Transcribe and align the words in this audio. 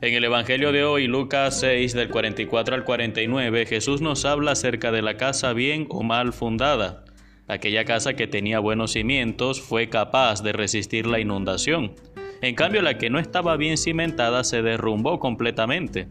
En 0.00 0.14
el 0.14 0.22
Evangelio 0.22 0.70
de 0.70 0.84
hoy, 0.84 1.08
Lucas 1.08 1.58
6, 1.58 1.92
del 1.92 2.08
44 2.08 2.76
al 2.76 2.84
49, 2.84 3.66
Jesús 3.66 4.00
nos 4.00 4.24
habla 4.24 4.52
acerca 4.52 4.92
de 4.92 5.02
la 5.02 5.16
casa 5.16 5.52
bien 5.54 5.86
o 5.88 6.04
mal 6.04 6.32
fundada. 6.32 7.04
Aquella 7.48 7.84
casa 7.84 8.14
que 8.14 8.28
tenía 8.28 8.60
buenos 8.60 8.92
cimientos 8.92 9.60
fue 9.60 9.88
capaz 9.88 10.44
de 10.44 10.52
resistir 10.52 11.04
la 11.08 11.18
inundación. 11.18 11.96
En 12.42 12.54
cambio, 12.54 12.80
la 12.80 12.96
que 12.96 13.10
no 13.10 13.18
estaba 13.18 13.56
bien 13.56 13.76
cimentada 13.76 14.44
se 14.44 14.62
derrumbó 14.62 15.18
completamente. 15.18 16.06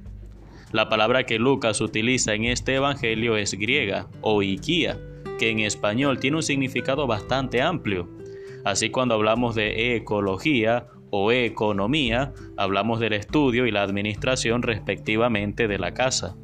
La 0.74 0.90
palabra 0.90 1.24
que 1.24 1.40
Lucas 1.40 1.80
utiliza 1.80 2.34
en 2.34 2.44
este 2.44 2.76
Evangelio 2.76 3.38
es 3.38 3.54
griega 3.54 4.08
o 4.20 4.44
iquía, 4.44 5.00
que 5.40 5.50
en 5.50 5.60
español 5.60 6.20
tiene 6.20 6.36
un 6.36 6.44
significado 6.44 7.08
bastante 7.08 7.62
amplio. 7.62 8.10
Así 8.66 8.90
cuando 8.90 9.16
hablamos 9.16 9.56
de 9.56 9.96
ecología 9.96 10.88
o 11.10 11.32
economía, 11.32 12.34
hablamos 12.58 13.00
del 13.00 13.14
estudio 13.14 13.66
y 13.66 13.72
la 13.72 13.84
administración 13.84 14.62
respectivamente 14.62 15.68
de 15.68 15.80
la 15.80 15.94
casa. 15.94 16.36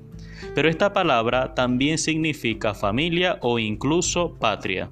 Pero 0.56 0.70
esta 0.70 0.94
palabra 0.94 1.54
también 1.56 1.98
significa 1.98 2.74
familia 2.74 3.38
o 3.42 3.60
incluso 3.60 4.36
patria. 4.40 4.92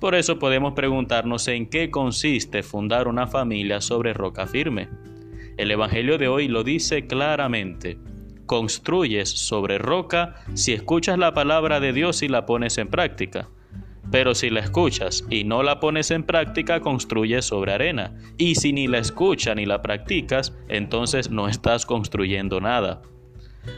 Por 0.00 0.14
eso 0.14 0.38
podemos 0.38 0.74
preguntarnos 0.74 1.48
en 1.48 1.66
qué 1.66 1.90
consiste 1.90 2.62
fundar 2.62 3.08
una 3.08 3.26
familia 3.26 3.80
sobre 3.80 4.12
roca 4.12 4.46
firme. 4.46 4.88
El 5.56 5.70
Evangelio 5.70 6.18
de 6.18 6.28
hoy 6.28 6.48
lo 6.48 6.64
dice 6.64 7.06
claramente. 7.06 7.98
Construyes 8.46 9.30
sobre 9.30 9.78
roca 9.78 10.34
si 10.54 10.72
escuchas 10.72 11.18
la 11.18 11.32
palabra 11.32 11.80
de 11.80 11.92
Dios 11.92 12.22
y 12.22 12.28
la 12.28 12.44
pones 12.44 12.76
en 12.76 12.88
práctica. 12.88 13.48
Pero 14.10 14.34
si 14.34 14.50
la 14.50 14.60
escuchas 14.60 15.24
y 15.30 15.44
no 15.44 15.62
la 15.62 15.80
pones 15.80 16.10
en 16.10 16.22
práctica, 16.22 16.80
construyes 16.80 17.44
sobre 17.44 17.72
arena. 17.72 18.16
Y 18.38 18.54
si 18.56 18.72
ni 18.72 18.86
la 18.86 18.98
escuchas 18.98 19.56
ni 19.56 19.66
la 19.66 19.82
practicas, 19.82 20.56
entonces 20.68 21.30
no 21.30 21.48
estás 21.48 21.86
construyendo 21.86 22.60
nada. 22.60 23.02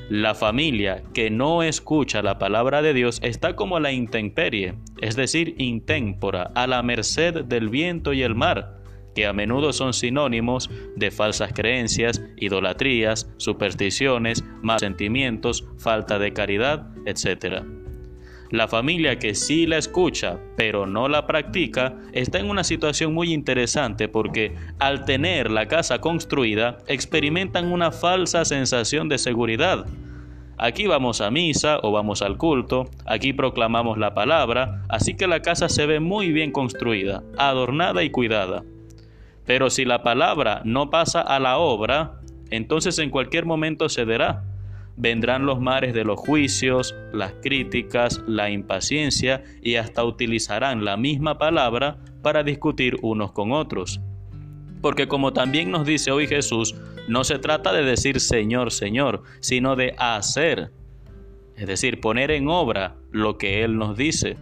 La 0.09 0.35
familia 0.35 1.03
que 1.15 1.31
no 1.31 1.63
escucha 1.63 2.23
la 2.23 2.39
palabra 2.39 2.83
de 2.83 2.93
Dios 2.93 3.21
está 3.23 3.55
como 3.55 3.79
la 3.81 3.93
intemperie, 3.93 4.75
es 5.01 5.17
decir, 5.17 5.55
intémpora, 5.59 6.51
a 6.55 6.67
la 6.67 6.83
merced 6.83 7.45
del 7.45 7.69
viento 7.69 8.13
y 8.13 8.23
el 8.23 8.35
mar, 8.35 8.83
que 9.15 9.27
a 9.27 9.33
menudo 9.33 9.73
son 9.73 9.95
sinónimos 9.95 10.71
de 10.97 11.11
falsas 11.11 11.53
creencias, 11.53 12.23
idolatrías, 12.37 13.33
supersticiones, 13.39 14.45
malos 14.63 14.81
sentimientos, 14.81 15.67
falta 15.79 16.19
de 16.19 16.33
caridad, 16.33 16.89
etc. 17.07 17.65
La 18.51 18.69
familia 18.69 19.19
que 19.19 19.35
sí 19.35 19.67
la 19.67 19.77
escucha, 19.77 20.39
pero 20.57 20.87
no 20.87 21.09
la 21.09 21.27
practica, 21.27 21.97
está 22.13 22.39
en 22.39 22.49
una 22.49 22.63
situación 22.63 23.13
muy 23.13 23.33
interesante 23.33 24.09
porque 24.09 24.55
al 24.79 25.05
tener 25.05 25.51
la 25.51 25.67
casa 25.67 26.01
construida, 26.01 26.79
experimentan 26.87 27.73
una 27.73 27.91
falsa 27.91 28.45
sensación 28.45 29.09
de 29.09 29.19
seguridad. 29.19 29.87
Aquí 30.59 30.87
vamos 30.87 31.21
a 31.21 31.31
misa 31.31 31.81
o 31.83 31.93
vamos 31.93 32.23
al 32.23 32.39
culto, 32.39 32.89
aquí 33.05 33.33
proclamamos 33.33 33.99
la 33.99 34.15
palabra, 34.15 34.85
así 34.89 35.15
que 35.15 35.27
la 35.27 35.43
casa 35.43 35.69
se 35.69 35.85
ve 35.85 36.01
muy 36.01 36.33
bien 36.33 36.53
construida, 36.53 37.23
adornada 37.37 38.03
y 38.05 38.11
cuidada. 38.11 38.63
Pero 39.45 39.71
si 39.71 39.85
la 39.85 40.03
palabra 40.03 40.63
no 40.65 40.89
pasa 40.89 41.21
a 41.21 41.39
la 41.41 41.59
obra, 41.59 42.21
entonces 42.51 42.99
en 42.99 43.11
cualquier 43.11 43.45
momento 43.45 43.89
cederá 43.89 44.45
vendrán 44.97 45.47
los 45.47 45.61
mares 45.61 45.95
de 45.95 46.05
los 46.05 46.19
juicios, 46.19 46.95
las 47.13 47.35
críticas, 47.43 48.23
la 48.27 48.51
impaciencia 48.51 49.45
y 49.63 49.77
hasta 49.77 50.05
utilizarán 50.05 50.85
la 50.85 50.97
misma 50.97 51.39
palabra 51.39 51.99
para 52.23 52.43
discutir 52.43 52.97
unos 53.03 53.33
con 53.33 53.53
otros. 53.53 54.01
Porque 54.81 55.09
como 55.09 55.33
también 55.33 55.71
nos 55.71 55.87
dice 55.87 56.11
hoy 56.11 56.27
Jesús, 56.27 56.75
no 57.09 57.25
se 57.25 57.39
trata 57.39 57.73
de 57.73 57.85
decir 57.85 58.21
Señor, 58.21 58.73
Señor, 58.73 59.23
sino 59.41 59.77
de 59.77 59.95
hacer, 59.99 60.73
es 61.57 61.67
decir, 61.67 62.01
poner 62.01 62.31
en 62.31 62.49
obra 62.49 62.97
lo 63.11 63.39
que 63.39 63.63
Él 63.63 63.79
nos 63.79 63.97
dice. 63.97 64.37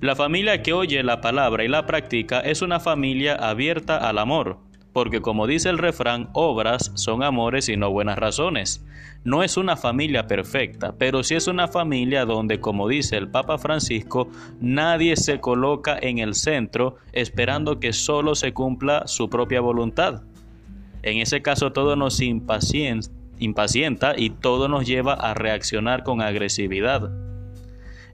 La 0.00 0.14
familia 0.14 0.62
que 0.62 0.72
oye 0.72 1.02
la 1.02 1.20
palabra 1.20 1.64
y 1.64 1.68
la 1.68 1.86
practica 1.86 2.40
es 2.40 2.62
una 2.62 2.80
familia 2.80 3.34
abierta 3.36 3.96
al 3.96 4.18
amor, 4.18 4.58
porque 4.94 5.20
como 5.20 5.46
dice 5.48 5.68
el 5.68 5.78
refrán, 5.78 6.30
obras 6.32 6.92
son 6.94 7.24
amores 7.24 7.68
y 7.68 7.76
no 7.76 7.90
buenas 7.90 8.16
razones. 8.16 8.82
No 9.24 9.42
es 9.42 9.56
una 9.56 9.76
familia 9.76 10.28
perfecta, 10.28 10.94
pero 10.96 11.24
sí 11.24 11.34
es 11.34 11.48
una 11.48 11.66
familia 11.66 12.24
donde, 12.24 12.60
como 12.60 12.88
dice 12.88 13.16
el 13.16 13.28
Papa 13.28 13.58
Francisco, 13.58 14.28
nadie 14.60 15.16
se 15.16 15.40
coloca 15.40 15.98
en 16.00 16.18
el 16.18 16.34
centro 16.34 16.96
esperando 17.12 17.80
que 17.80 17.92
solo 17.92 18.36
se 18.36 18.52
cumpla 18.52 19.08
su 19.08 19.28
propia 19.28 19.60
voluntad. 19.60 20.22
En 21.02 21.18
ese 21.18 21.42
caso 21.42 21.72
todo 21.72 21.96
nos 21.96 22.20
impacienta 22.20 24.14
y 24.16 24.30
todo 24.30 24.68
nos 24.68 24.86
lleva 24.86 25.14
a 25.14 25.34
reaccionar 25.34 26.04
con 26.04 26.22
agresividad. 26.22 27.10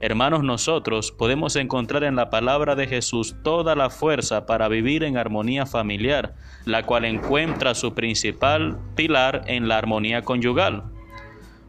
Hermanos, 0.03 0.43
nosotros 0.43 1.11
podemos 1.11 1.55
encontrar 1.55 2.03
en 2.03 2.15
la 2.15 2.31
palabra 2.31 2.73
de 2.73 2.87
Jesús 2.87 3.35
toda 3.43 3.75
la 3.75 3.91
fuerza 3.91 4.47
para 4.47 4.67
vivir 4.67 5.03
en 5.03 5.15
armonía 5.15 5.67
familiar, 5.67 6.33
la 6.65 6.87
cual 6.87 7.05
encuentra 7.05 7.75
su 7.75 7.93
principal 7.93 8.79
pilar 8.95 9.43
en 9.45 9.67
la 9.67 9.77
armonía 9.77 10.23
conyugal. 10.23 10.85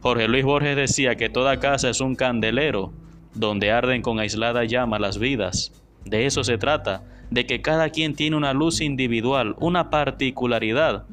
Jorge 0.00 0.28
Luis 0.28 0.46
Borges 0.46 0.76
decía 0.76 1.14
que 1.16 1.28
toda 1.28 1.60
casa 1.60 1.90
es 1.90 2.00
un 2.00 2.14
candelero 2.14 2.94
donde 3.34 3.70
arden 3.70 4.00
con 4.00 4.18
aislada 4.18 4.64
llama 4.64 4.98
las 4.98 5.18
vidas. 5.18 5.70
De 6.06 6.24
eso 6.24 6.42
se 6.42 6.56
trata, 6.56 7.02
de 7.30 7.44
que 7.44 7.60
cada 7.60 7.90
quien 7.90 8.14
tiene 8.14 8.36
una 8.36 8.54
luz 8.54 8.80
individual, 8.80 9.56
una 9.58 9.90
particularidad, 9.90 11.04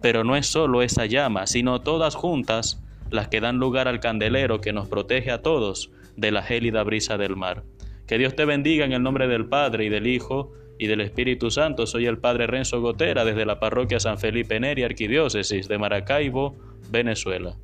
pero 0.00 0.22
no 0.22 0.36
es 0.36 0.46
solo 0.46 0.82
esa 0.82 1.06
llama, 1.06 1.48
sino 1.48 1.80
todas 1.80 2.14
juntas 2.14 2.80
las 3.10 3.26
que 3.26 3.40
dan 3.40 3.58
lugar 3.58 3.88
al 3.88 3.98
candelero 3.98 4.60
que 4.60 4.72
nos 4.72 4.86
protege 4.86 5.32
a 5.32 5.42
todos 5.42 5.90
de 6.16 6.30
la 6.30 6.42
gélida 6.42 6.82
brisa 6.82 7.16
del 7.18 7.36
mar. 7.36 7.64
Que 8.06 8.18
Dios 8.18 8.34
te 8.36 8.44
bendiga 8.44 8.84
en 8.84 8.92
el 8.92 9.02
nombre 9.02 9.28
del 9.28 9.46
Padre 9.46 9.84
y 9.84 9.88
del 9.88 10.06
Hijo 10.06 10.52
y 10.78 10.86
del 10.86 11.00
Espíritu 11.00 11.50
Santo. 11.50 11.86
Soy 11.86 12.06
el 12.06 12.18
Padre 12.18 12.46
Renzo 12.46 12.80
Gotera 12.80 13.24
desde 13.24 13.46
la 13.46 13.60
parroquia 13.60 14.00
San 14.00 14.18
Felipe 14.18 14.58
Neri, 14.58 14.82
Arquidiócesis 14.82 15.68
de 15.68 15.78
Maracaibo, 15.78 16.56
Venezuela. 16.90 17.56